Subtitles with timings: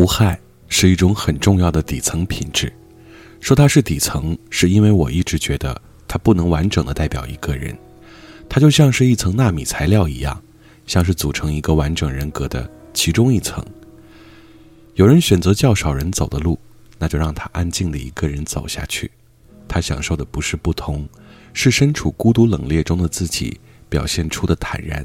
[0.00, 2.72] 无害是一种很重要的底层品质。
[3.38, 7.76] 说它是底层，是因为我一直觉得它不能完整的代表一个人，
[8.48, 10.42] 它就像是一层纳米材料一样，
[10.86, 13.62] 像是组成一个完整人格的其中一层。
[14.94, 16.58] 有人选择较少人走的路，
[16.98, 19.10] 那就让他安静的一个人走下去。
[19.68, 21.06] 他享受的不是不同，
[21.52, 23.60] 是身处孤独冷冽中的自己
[23.90, 25.04] 表现出的坦然。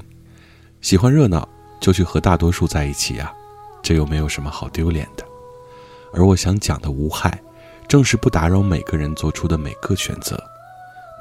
[0.79, 1.45] 喜欢热闹，
[1.81, 3.33] 就去和大多数在一起啊。
[3.85, 5.23] 这又没有什么好丢脸的。
[6.11, 7.39] 而我想讲的无害，
[7.87, 10.43] 正是不打扰每个人做出的每个选择。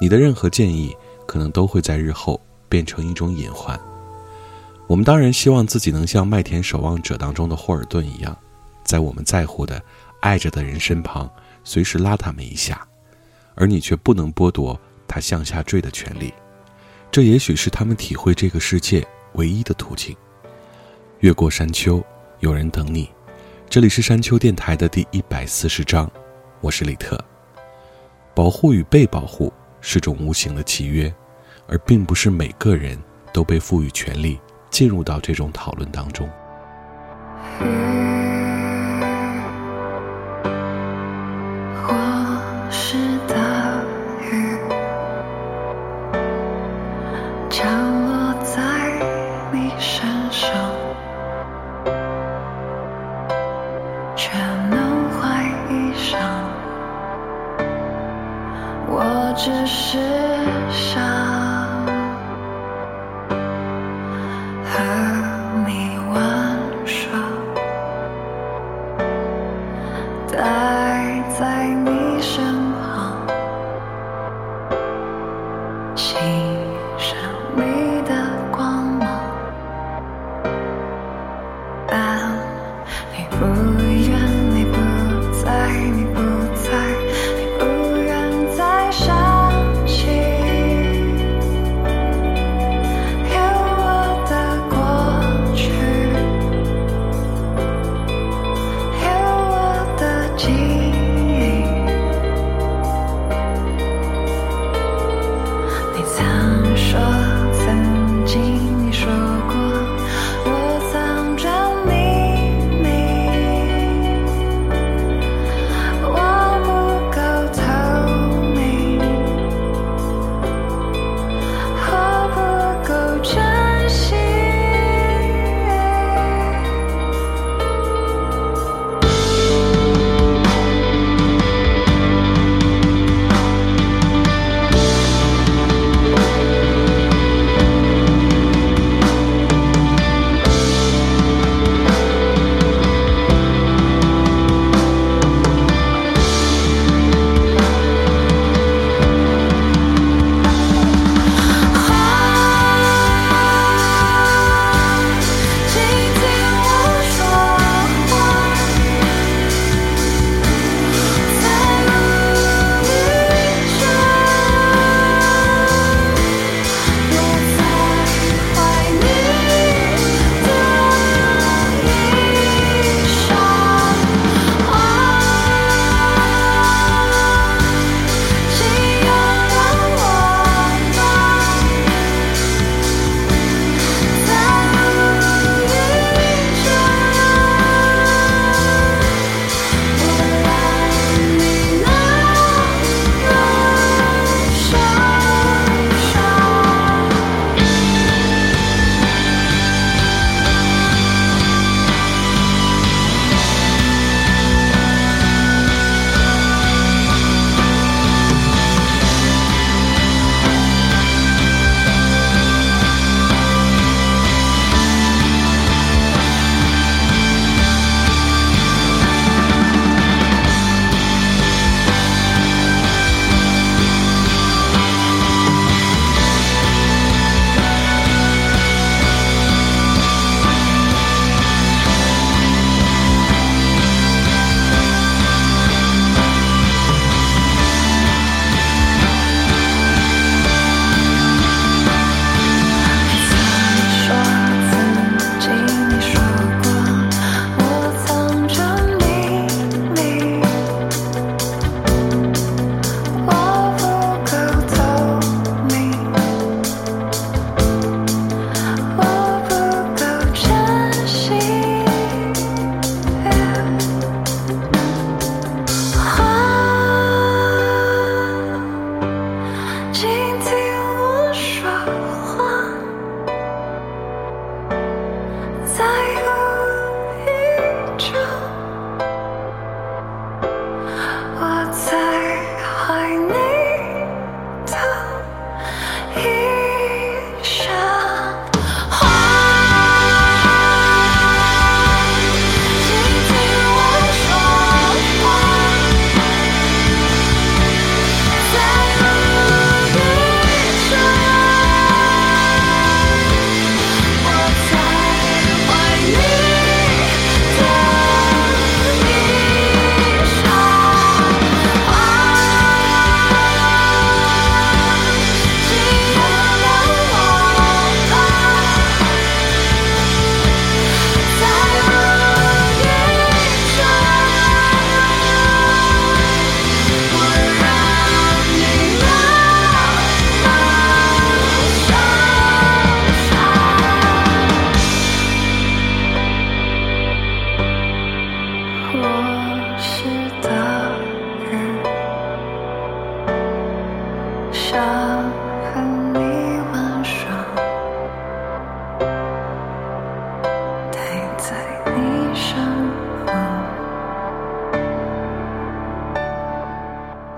[0.01, 3.79] 你的任何建议，可能都会在日后变成一种隐患。
[4.87, 8.35] 我们当然希望自己能像《麦田守望者》当中的霍尔顿一样，
[8.83, 9.79] 在我们在乎的、
[10.19, 11.29] 爱着的人身旁，
[11.63, 12.83] 随时拉他们一下，
[13.53, 16.33] 而你却不能剥夺他向下坠的权利。
[17.11, 20.17] 这也许是他们体会这个世界唯一的途径。
[21.19, 22.03] 越过山丘。
[22.45, 23.09] 有人等你，
[23.67, 26.07] 这里是山丘电台的第一百四十章，
[26.61, 27.19] 我是李特。
[28.35, 29.51] 保护与被保护
[29.81, 31.11] 是种无形的契约，
[31.67, 32.95] 而并不是每个人
[33.33, 34.39] 都被赋予权利
[34.69, 36.29] 进入到这种讨论当中。
[41.81, 41.95] 或
[42.69, 42.95] 是
[43.27, 43.81] 大
[44.21, 44.59] 雨，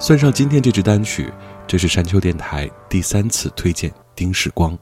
[0.08, 1.30] 算上今天这支单曲，
[1.68, 4.78] 这是山丘电台第三次推荐丁世光。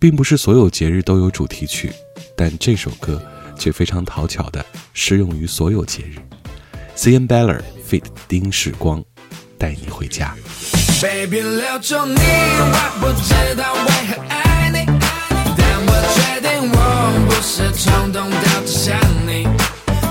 [0.00, 1.92] 并不是所有节日都有主题曲，
[2.36, 3.22] 但这首歌
[3.56, 6.16] 却非常讨巧的适用于所有节日。
[6.96, 9.00] C N Beller feat 丁世光，
[9.56, 10.34] 带你回家。
[11.00, 14.84] Baby 留住你，我不知道为何爱你，
[15.56, 16.76] 但我确定我
[17.28, 19.44] 不是冲动到只想你。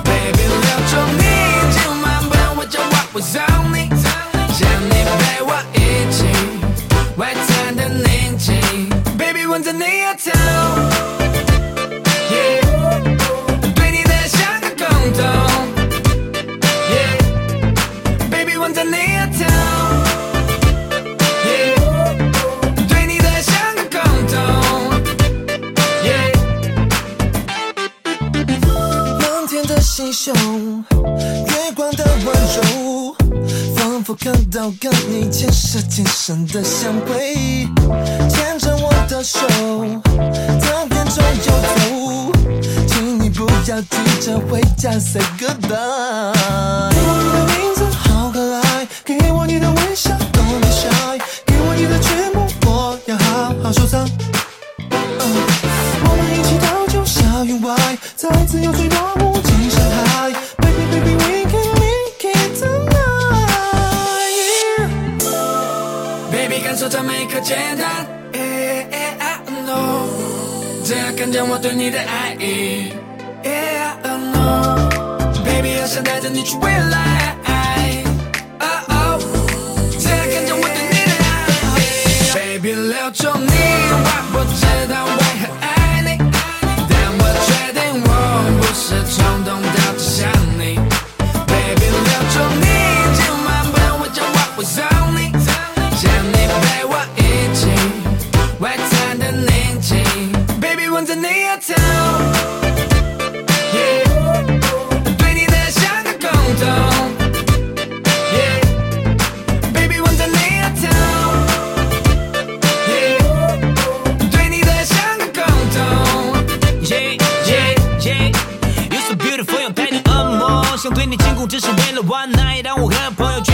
[0.05, 1.22] Baby 留住你，
[1.74, 3.41] 今晚帮我叫我我送
[3.74, 3.89] 你，
[30.33, 33.15] 月光的温柔，
[33.75, 37.67] 仿佛看到跟你前世今生的相会，
[38.29, 39.39] 牵着我的手，
[40.59, 41.75] 在片中游走，
[42.88, 46.33] 请你不要急着回家，say goodbye。
[46.91, 54.07] 给我你的名字，好可爱，给我你的微笑，don't be shy，给我你的全部，我要好好收藏。
[56.03, 57.75] 我们一起到九霄云外，
[58.15, 59.50] 在自由最落幕尽
[67.43, 68.86] 简单，Yeah
[69.19, 72.93] I know，这样看见我对你的爱意
[73.43, 77.36] ，Yeah I know，Baby，好想带着你去未来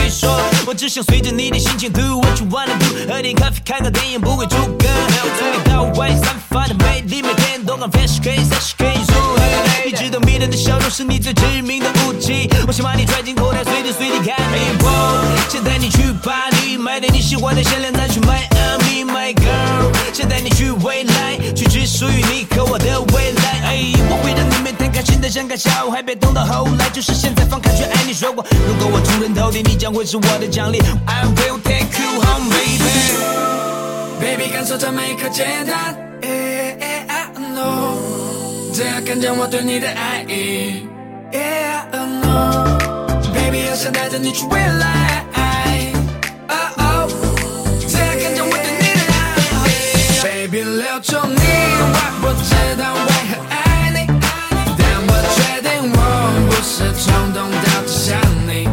[0.09, 0.29] 说，
[0.65, 4.87] 我只想随着你的心情 do what you wanna do，喝点咖啡，看个电影，不会出歌。
[5.37, 9.89] 从里到外散发的魅力，每天都敢 fresh 可以 fresh 可以入黑。
[9.89, 14.83] 一直都迷人的笑容是你最致命的武器，我想把你拽进口袋，随时随地看你。
[14.83, 19.91] 我想带你去巴黎，买点你喜欢的限量，再去迈阿密，my girl。
[20.13, 23.36] 想带你去未来，去只属于你和我的未来。
[25.07, 28.13] 哎，我会让你每天开心的像个小孩，别等到后来，就是现在放开去爱你。
[28.13, 30.79] 说过，如果我出人头地，你将会是我的奖励。
[31.05, 33.13] I will take you home, baby。
[34.19, 40.87] Baby，感受着每一刻简单，Yeah I know，这样看见我对你的爱意
[41.31, 45.23] ，Yeah I know，Baby，好想带着你去未来。
[46.49, 47.11] Oh oh，
[47.87, 49.15] 这样看见我对你的爱
[50.23, 51.41] ，Baby，留住你，
[51.79, 52.49] 我不知
[52.81, 52.83] 道
[56.77, 58.15] 是冲动到只想
[58.45, 58.69] 你。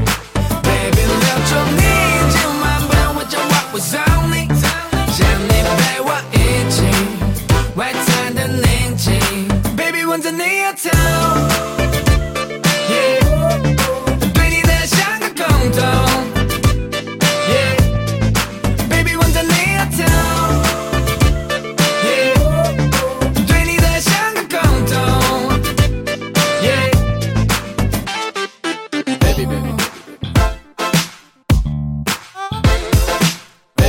[0.62, 1.82] Baby，留住你，
[2.28, 3.98] 今晚不用我叫我我送
[4.30, 4.46] 你，
[5.10, 6.36] 想你陪我一
[6.70, 6.76] 起，
[7.76, 10.90] 外滩的宁静，Baby 吻着你额头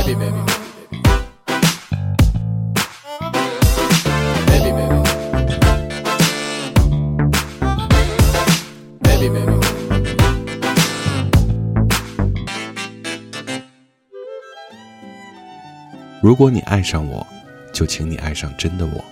[0.06, 0.38] Baby, baby.
[4.46, 5.02] Baby, baby.
[9.02, 9.58] Baby, baby.
[16.22, 17.26] 如果你爱上我，
[17.72, 19.04] 就请你爱上真的我。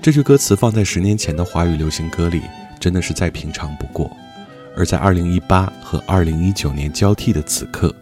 [0.00, 2.42] 这句歌词放在十年前的华语流行歌里，
[2.78, 4.08] 真的是再平常不过。
[4.76, 7.92] 而在二零一八和二零一九年交替的此刻，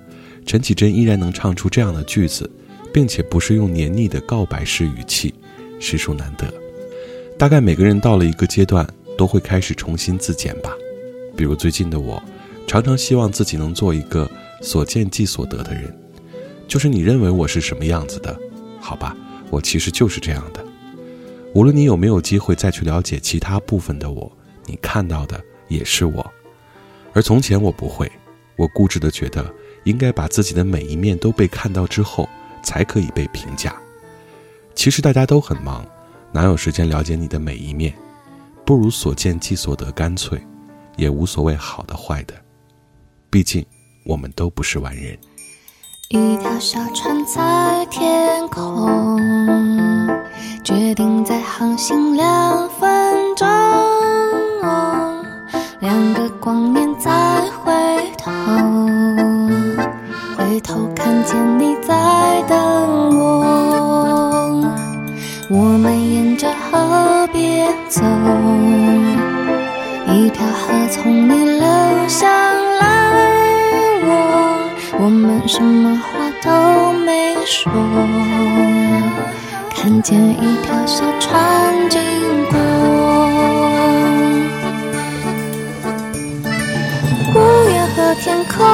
[0.49, 2.51] 陈绮贞依然能唱出这样的句子，
[2.91, 5.35] 并且不是用黏腻的告白式语气，
[5.79, 6.51] 实属难得。
[7.37, 8.89] 大概每个人到了一个阶段，
[9.19, 10.73] 都会开始重新自检吧。
[11.37, 12.23] 比如最近的我，
[12.67, 14.27] 常常希望自己能做一个
[14.63, 15.95] 所见即所得的人，
[16.67, 18.35] 就是你认为我是什么样子的，
[18.81, 19.15] 好吧，
[19.51, 20.65] 我其实就是这样的。
[21.53, 24.33] 无论你有没有机会再去了解其他部分的我，
[24.65, 25.39] 你看到的
[25.69, 26.27] 也是我。
[27.13, 28.11] 而从前我不会，
[28.57, 29.45] 我固执的觉得
[29.89, 32.29] 应该把自己的每一面都被看到之后，
[32.63, 33.75] 才可以被评价。
[34.75, 35.83] 其实大家都很忙，
[36.31, 37.95] 哪有时间了解你的每一面？
[38.67, 40.39] 不如所见即所得，干脆，
[40.97, 42.35] 也无所谓好的坏的。
[43.31, 43.65] 毕竟，
[44.05, 45.19] 我们都不是完人。
[46.11, 48.91] 一条小船在天空，
[50.63, 53.49] 决定再航行两分钟。
[55.81, 57.73] 两个光年再回
[58.19, 58.31] 头，
[61.29, 61.93] 见你在
[62.49, 62.57] 等
[63.19, 64.65] 我。
[65.51, 68.01] 我们沿着河边走，
[70.07, 71.67] 一条河从你流
[72.09, 72.85] 向了
[74.07, 74.71] 我。
[75.01, 76.09] 我们什么话
[76.43, 77.71] 都没说，
[79.77, 81.31] 看见一条小船
[81.91, 82.01] 经
[82.51, 82.59] 过。
[87.35, 87.37] 乌
[87.69, 88.67] 鸦和天空，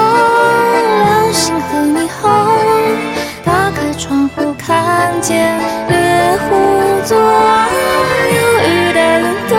[1.35, 2.31] 星河霓虹，
[3.45, 6.55] 打开窗户看见猎户
[7.05, 9.53] 座，忧郁的云朵，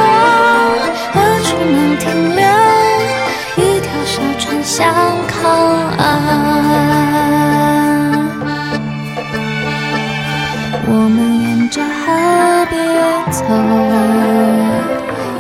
[1.12, 2.42] 何处能停留？
[3.58, 4.88] 一条小船向
[5.28, 5.36] 靠
[5.98, 6.02] 岸。
[10.88, 12.74] 我们沿着河边
[13.32, 13.44] 走，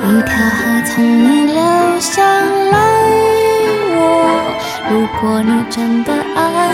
[0.03, 1.61] 一条河从你流
[2.01, 2.75] 向了
[3.95, 3.99] 我。
[4.87, 6.13] 如果你真的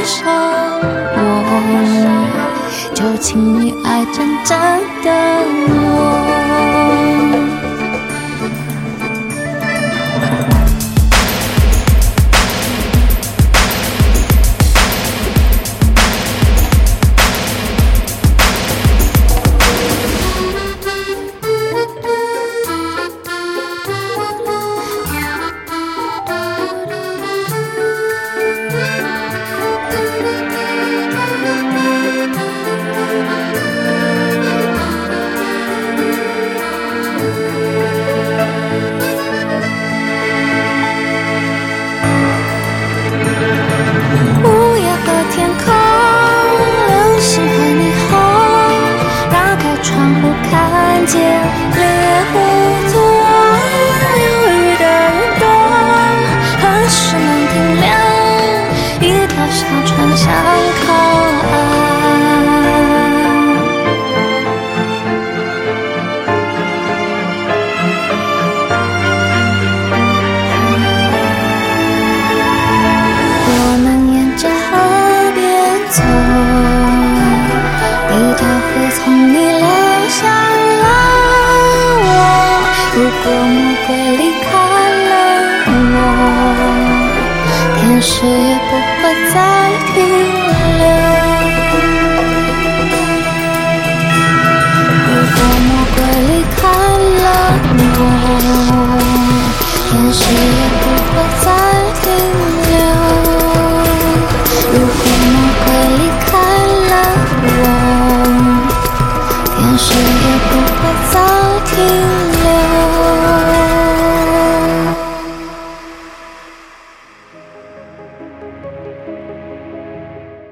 [0.05, 0.33] 伤
[1.13, 1.53] 我，
[2.93, 4.57] 就请你爱真正
[5.03, 5.09] 的
[5.67, 5.80] 我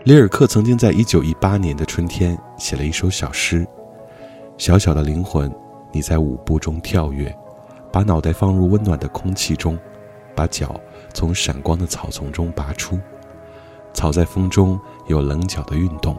[0.09, 3.63] 里尔克曾经在一九一八年的春天写了一首小诗
[4.57, 5.55] ：“小小的灵魂，
[5.91, 7.31] 你在舞步中跳跃，
[7.91, 9.77] 把脑袋放入温暖的空气中，
[10.33, 10.81] 把脚
[11.13, 12.99] 从闪光的草丛中拔出。
[13.93, 16.17] 草在风中有棱角的运动。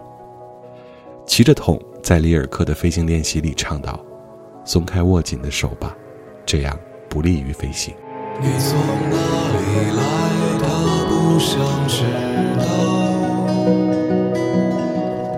[1.26, 3.98] 骑着桶，在里尔克的飞行练习里唱道
[4.64, 5.96] ：‘松开握紧的手吧，
[6.46, 7.92] 这样不利于飞行。’
[8.40, 8.78] 你从
[9.10, 9.16] 哪
[9.50, 10.04] 里来？
[10.60, 10.68] 他
[11.08, 12.04] 不想知
[12.56, 13.29] 道。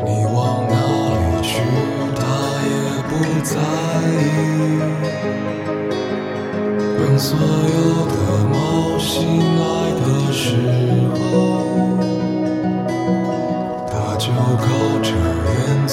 [0.04, 0.36] 你往
[0.68, 0.74] 哪
[1.14, 1.50] 里去？
[2.14, 2.20] 他
[2.68, 2.70] 也
[3.08, 3.10] 不
[3.42, 3.54] 在
[4.20, 4.20] 意。
[6.98, 8.14] 当所有的
[8.50, 8.54] 猫
[8.98, 9.10] 醒
[9.58, 9.62] 来
[10.00, 10.44] 的时
[11.14, 11.14] 候，
[13.86, 14.24] 他就
[14.58, 14.64] 靠
[15.02, 15.08] 着
[15.48, 15.52] 烟
[15.86, 15.92] 囱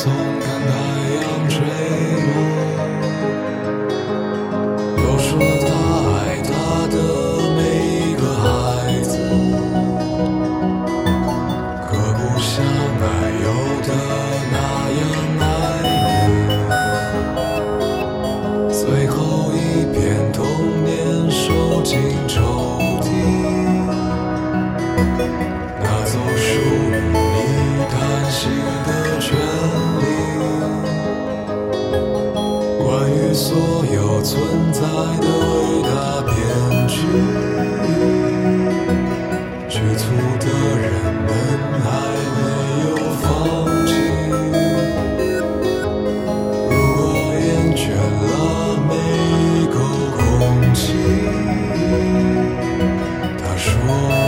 [53.92, 54.19] Oh.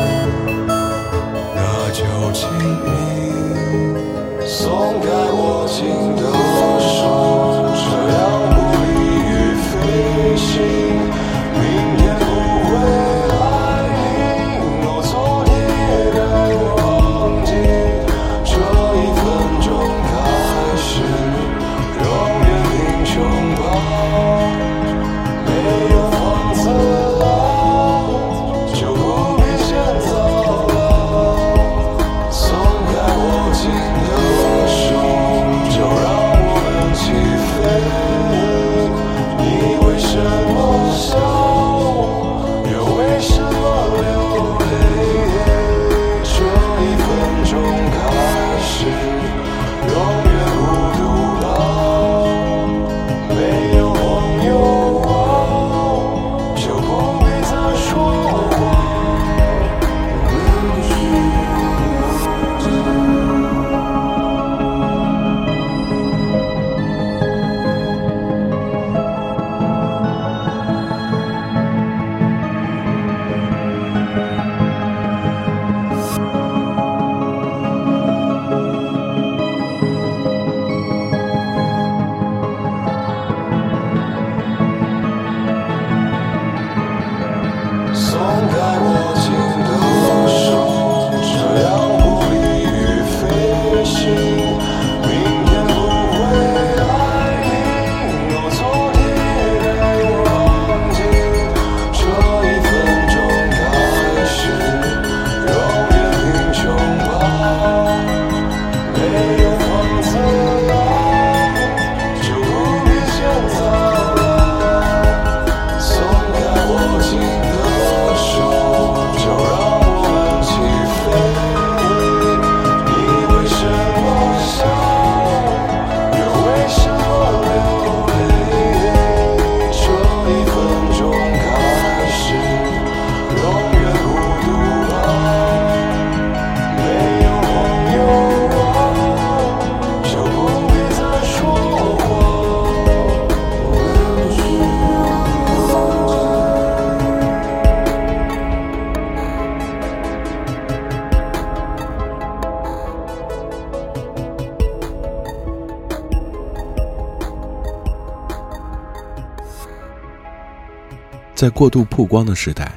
[161.41, 162.71] 在过度曝光的时代，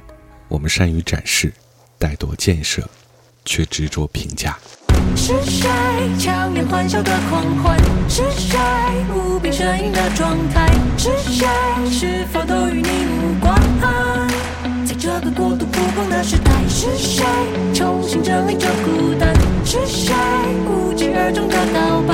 [0.49, 1.53] 我们善于展示，
[2.01, 2.83] 怠惰建设，
[3.45, 4.57] 却执着评价。
[5.15, 5.69] 是谁
[6.19, 7.79] 强颜欢笑的狂欢？
[8.09, 8.59] 是谁
[9.15, 10.73] 无病呻吟的状态？
[10.97, 11.47] 是谁
[11.91, 13.55] 是否都与你无关？
[14.87, 17.23] 在这个过度曝光的时代，是谁
[17.75, 19.35] 重新整理着孤单？
[19.63, 20.15] 是谁
[20.65, 22.14] 无疾而终的告白？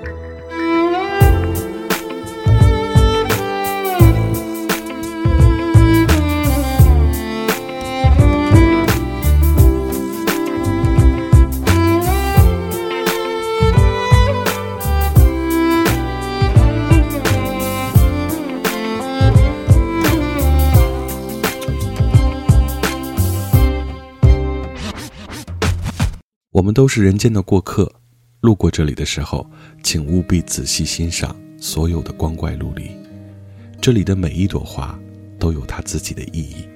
[26.73, 27.91] 都是人间的过客，
[28.41, 29.49] 路过这里的时候，
[29.83, 32.91] 请务必仔细欣赏所有的光怪陆离。
[33.79, 34.97] 这里的每一朵花
[35.39, 36.67] 都有它自己的意义。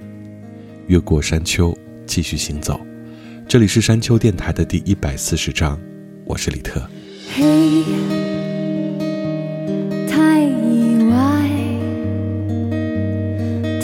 [0.88, 2.80] 越过山丘，继续行走。
[3.48, 5.80] 这里是山丘电台的第一百四十章，
[6.26, 6.82] 我是李特。
[7.36, 7.84] 嘿，
[10.08, 11.50] 太意外，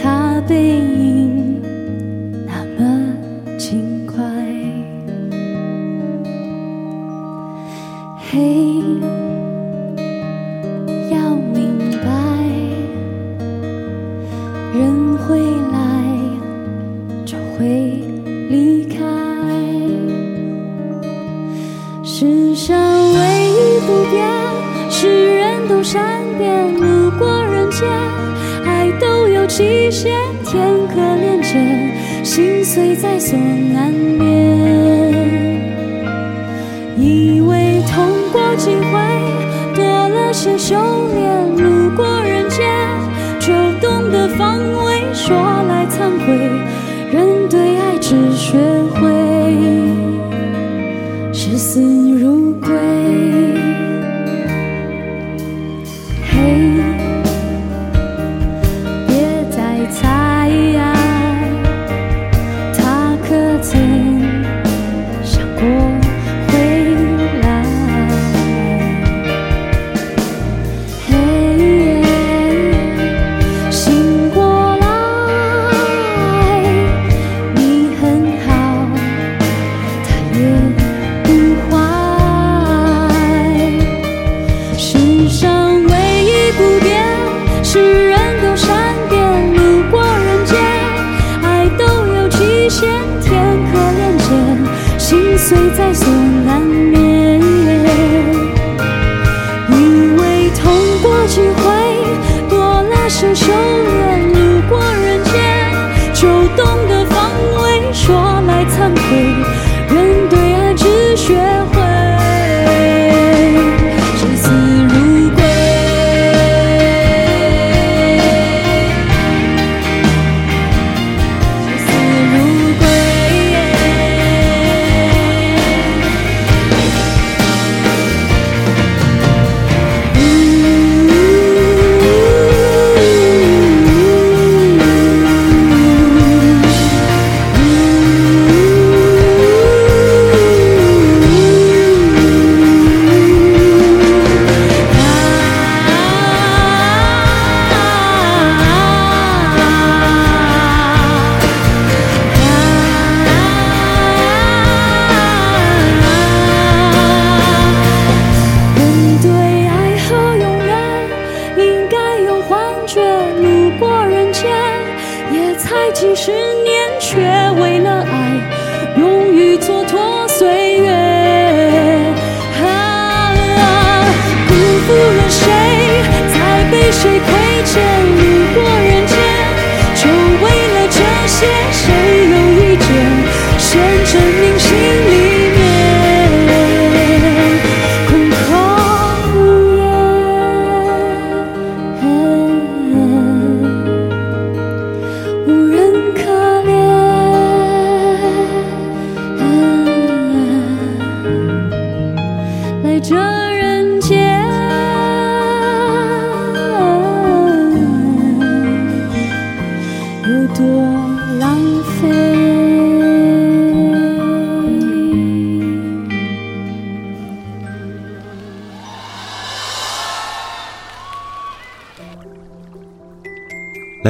[0.01, 0.79] 他背
[8.33, 8.37] 嘿，
[11.11, 12.07] 要明白，
[14.73, 15.37] 人会
[15.73, 15.75] 来
[17.25, 17.65] 就会
[18.49, 18.95] 离开。
[22.05, 24.25] 世上唯一不变，
[24.89, 26.73] 是人都善变。
[26.73, 27.85] 路过人间，
[28.65, 30.09] 爱都有期限。
[30.45, 33.37] 天可怜见，心碎在所
[33.73, 33.90] 难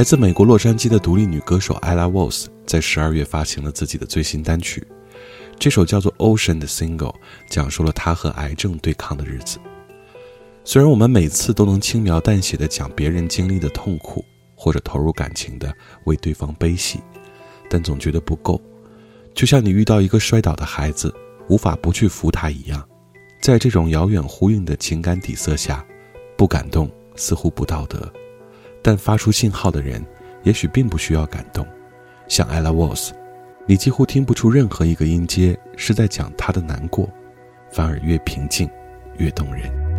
[0.02, 4.84] 来自美国洛杉矶的独立女歌手 Ella Walls 在十二月发行了自己的最新单曲，
[5.60, 7.14] 这首叫做《Ocean》的 single
[7.48, 9.60] 讲述了她和癌症对抗的日子。
[10.64, 15.72] 虽然我们每次都能轻描淡写的讲别人经历的痛苦，或者投入感情的
[16.06, 17.00] 为对方悲喜，
[17.70, 18.60] 但总觉得不够。
[19.36, 21.14] 就像你遇到一个摔倒的孩子，
[21.48, 22.84] 无法不去扶他一样，
[23.40, 25.86] 在这种遥远呼应的情感底色下，
[26.36, 28.12] 不感动似乎不道德，
[28.82, 30.04] 但发出信号的人
[30.44, 31.65] 也许并不需要感动。
[32.28, 33.12] 像 Ella Walls，
[33.65, 37.10] 你几乎听不出任何一个音阶是在讲他的难过，
[37.72, 38.70] 反而越平静，
[39.17, 39.90] 越动人。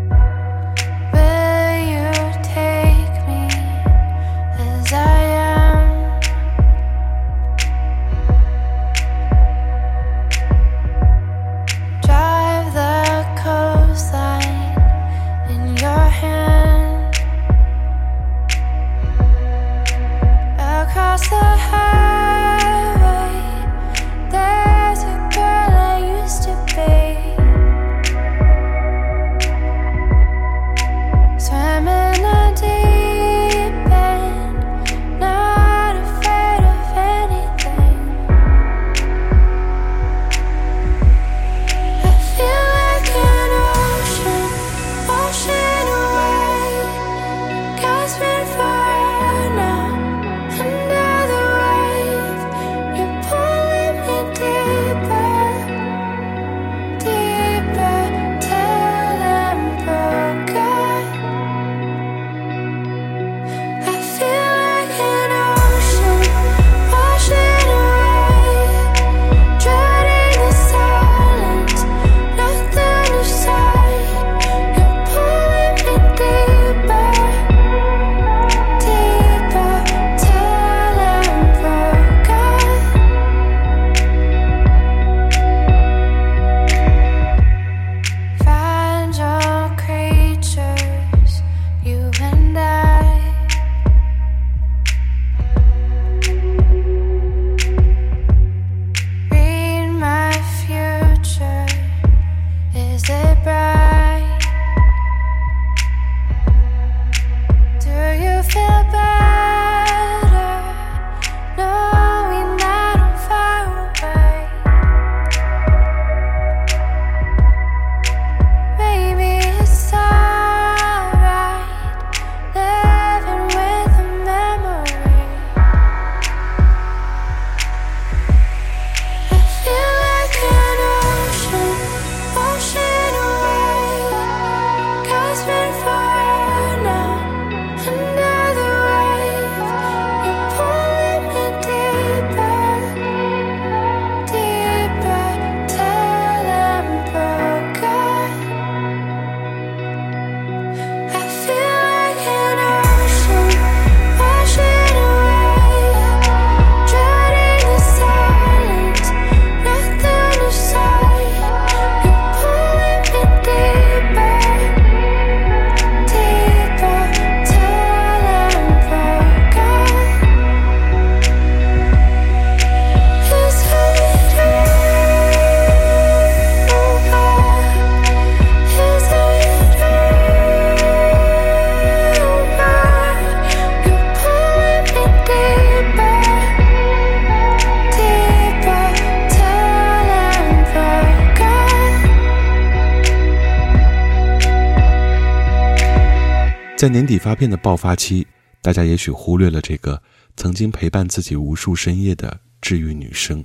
[196.83, 198.27] 在年底发片的爆发期，
[198.61, 200.03] 大家也许忽略了这个
[200.37, 203.45] 曾经陪伴自己无数深夜的治愈女声。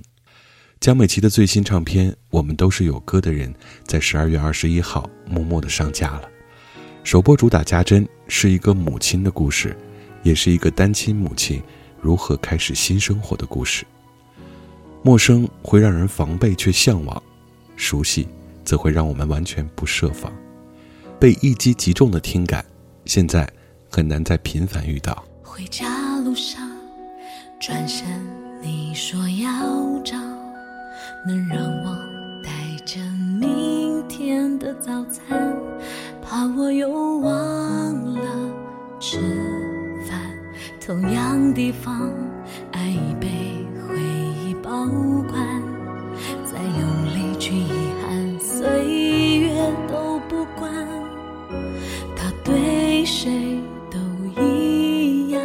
[0.80, 6.22] 江美琪的最新唱片《我们都是有歌的人》在十二月二十一号默默的上架了。
[7.04, 9.76] 首播主打家珍是一个母亲的故事，
[10.24, 11.62] 也是一个单亲母亲
[12.00, 13.84] 如何开始新生活的故事。
[15.00, 17.22] 陌生会让人防备却向往，
[17.76, 18.26] 熟悉
[18.64, 20.32] 则会让我们完全不设防。
[21.20, 22.64] 被一击即中的听感，
[23.08, 23.48] 现在
[23.90, 25.24] 很难再频繁遇到。
[25.42, 25.86] 回家
[26.22, 26.60] 路上，
[27.58, 28.06] 转身
[28.60, 29.48] 你说要
[30.04, 30.14] 找
[31.26, 31.96] 能让我
[32.44, 32.50] 带
[32.84, 33.00] 着
[33.40, 35.56] 明天的早餐，
[36.22, 36.90] 怕我又
[37.20, 37.32] 忘
[38.12, 38.52] 了
[39.00, 39.18] 吃
[40.06, 40.20] 饭。
[40.78, 42.12] 同样地方，
[42.72, 43.26] 爱已被
[43.88, 43.98] 回
[44.44, 44.84] 忆保
[45.32, 45.62] 管，
[46.44, 47.70] 再用力去遗
[48.02, 50.57] 憾，岁月都不管。
[53.20, 53.32] 谁
[53.90, 53.98] 都
[54.40, 55.42] 一样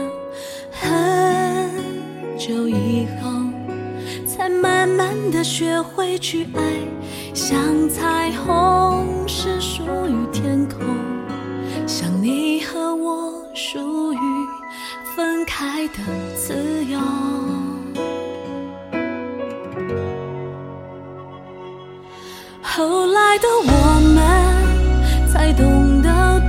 [0.70, 3.32] 很久以后
[4.28, 6.62] 才慢慢的学会去爱。
[7.34, 10.86] 像彩虹是属于天空
[11.88, 14.20] 像你和我属于
[15.16, 15.98] 分开的
[16.36, 17.00] 自由。
[22.62, 24.33] 后来的我们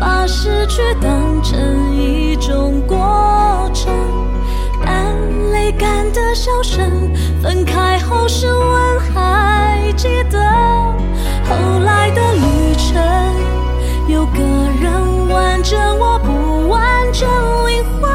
[0.00, 3.92] 把失去当成一种过程，
[4.84, 5.16] 但
[5.52, 7.10] 泪干的笑声，
[7.42, 10.38] 分开后是问还记得。
[11.48, 13.02] 后来的旅程，
[14.08, 14.40] 有个
[14.80, 16.80] 人完整我不完
[17.12, 17.28] 整
[17.68, 18.10] 灵魂，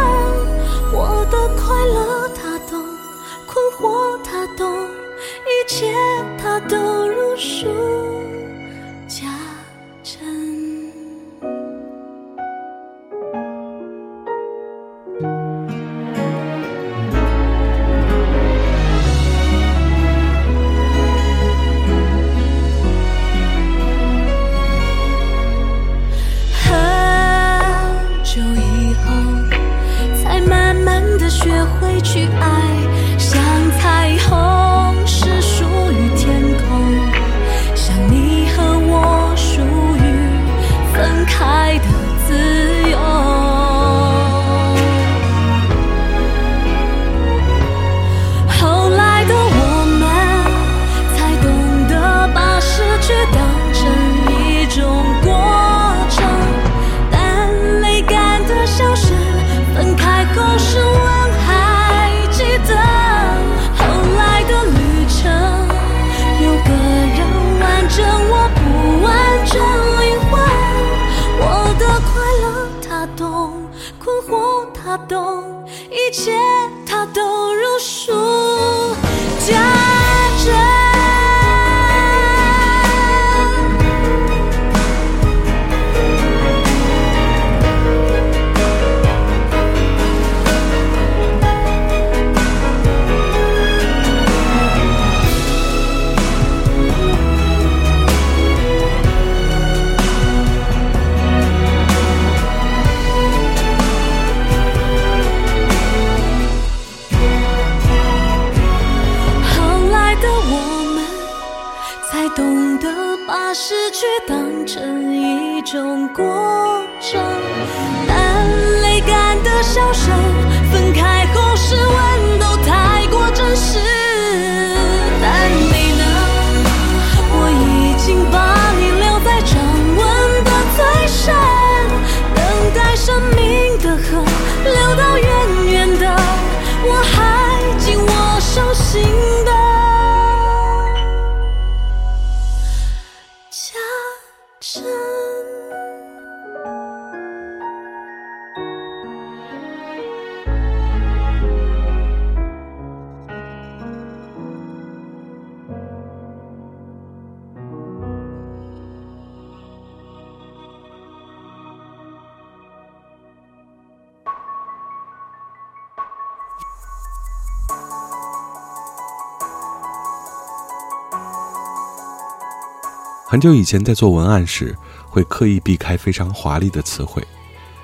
[173.31, 174.75] 很久以前在做文案时，
[175.05, 177.23] 会刻意避开非常华丽的词汇，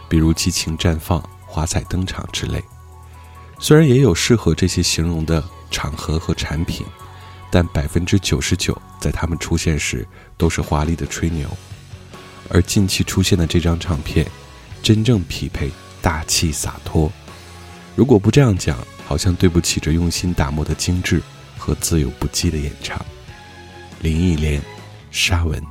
[0.10, 2.64] 比如激情绽放、华彩登场之类。
[3.60, 6.84] 虽然也有适合这些形容的场合和产品，
[7.52, 10.04] 但百分之九十九在它们出现时
[10.36, 11.48] 都是华丽的吹牛。
[12.50, 14.26] 而近期出现的这张唱片，
[14.82, 15.70] 真正匹配
[16.02, 17.12] 大气洒脱。
[17.96, 18.76] 如果不这样讲，
[19.06, 21.22] 好像对不起这用心打磨的精致
[21.56, 23.00] 和自由不羁的演唱。
[24.02, 24.60] 林忆莲。
[25.18, 25.64] 沙文，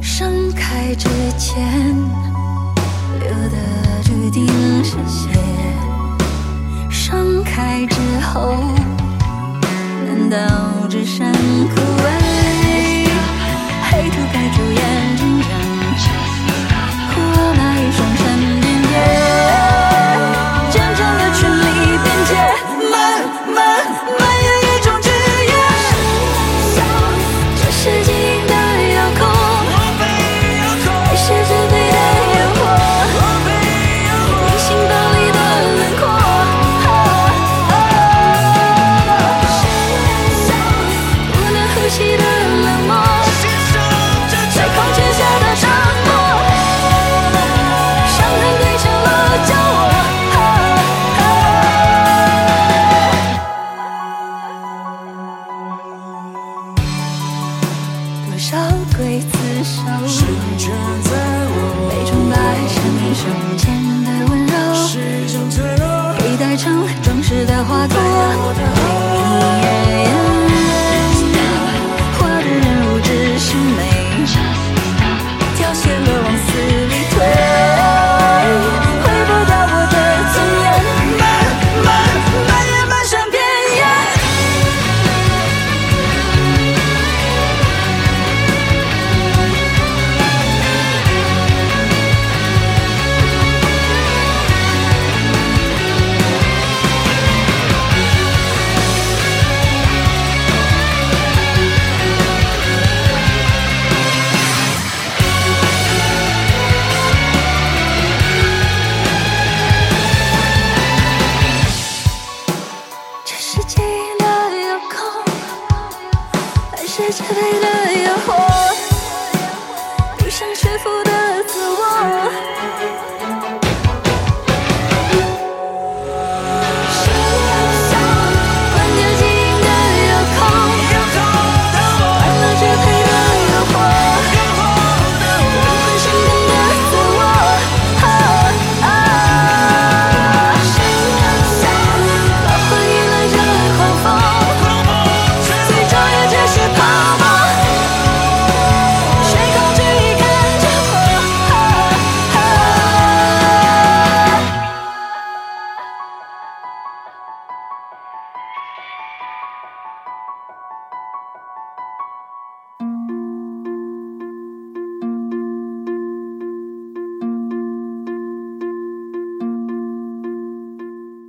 [0.00, 1.06] 盛开之
[1.38, 1.94] 前
[3.20, 3.58] 留的
[4.02, 4.46] 注定
[4.82, 5.28] 是血，
[6.90, 8.56] 盛开之后
[10.06, 12.08] 难道只剩枯萎？
[13.90, 14.80] 黑土盖住眼
[15.18, 15.46] 睁睁，
[17.10, 17.20] 活
[17.58, 17.62] 来
[17.92, 18.13] 双山遍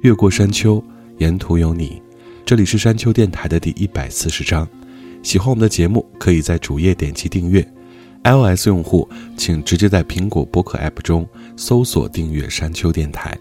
[0.05, 0.83] 越过山丘，
[1.17, 1.99] 沿途有你。
[2.45, 4.67] 这里是山丘电台的第一百四十章。
[5.23, 7.67] 喜欢我们的节目，可以在主页点击订阅。
[8.23, 11.27] iOS 用户请直接在苹果播客 App 中
[11.57, 13.35] 搜索订阅山丘电台。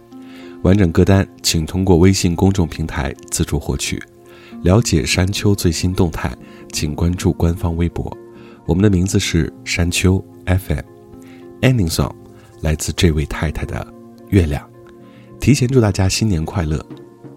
[0.62, 4.02] 完整歌单请通过微信公众平台自助获取。
[4.62, 6.34] 了解山丘最新动态，
[6.72, 8.10] 请关注官方微博。
[8.64, 10.80] 我们的名字是山丘 FM。
[11.60, 12.14] Ending song
[12.62, 13.86] 来自这位太太的
[14.30, 14.66] 《月亮》。
[15.44, 16.82] 提前祝大家新年快乐，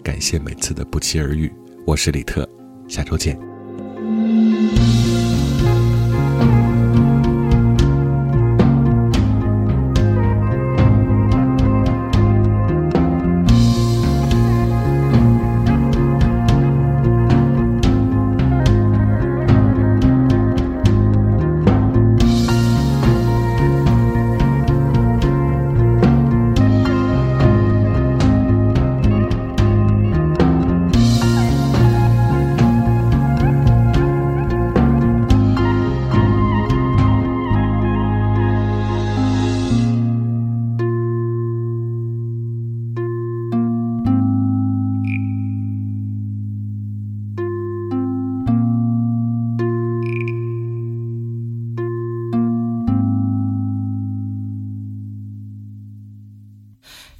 [0.02, 1.52] 感谢每次的不期而遇。
[1.86, 2.48] 我是李特，
[2.88, 3.38] 下周见。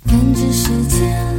[0.09, 1.38] 看着时间，